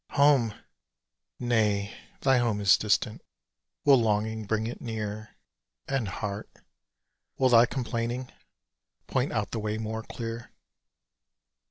[0.13, 0.55] Home!
[1.37, 3.21] Nay, thy home is distant;
[3.85, 5.35] Will longing bring it near,
[5.87, 6.49] And heart,
[7.37, 8.31] will thy complaining
[9.05, 10.51] Point out the way more clear?